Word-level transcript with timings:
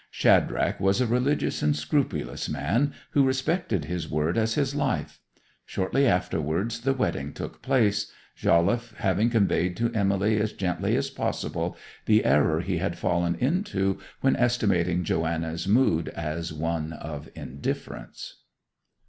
Shadrach 0.09 0.79
was 0.79 0.99
a 0.99 1.05
religious 1.05 1.61
and 1.61 1.75
scrupulous 1.75 2.49
man, 2.49 2.91
who 3.11 3.23
respected 3.23 3.85
his 3.85 4.09
word 4.09 4.35
as 4.35 4.55
his 4.55 4.73
life. 4.73 5.19
Shortly 5.63 6.07
afterwards 6.07 6.81
the 6.81 6.95
wedding 6.95 7.33
took 7.33 7.61
place, 7.61 8.11
Jolliffe 8.35 8.95
having 8.97 9.29
conveyed 9.29 9.77
to 9.77 9.93
Emily 9.93 10.39
as 10.39 10.53
gently 10.53 10.95
as 10.95 11.11
possible 11.11 11.77
the 12.07 12.25
error 12.25 12.61
he 12.61 12.77
had 12.79 12.97
fallen 12.97 13.35
into 13.35 13.99
when 14.21 14.35
estimating 14.35 15.03
Joanna's 15.03 15.67
mood 15.67 16.09
as 16.09 16.51
one 16.51 16.93
of 16.93 17.29
indifference. 17.35 18.37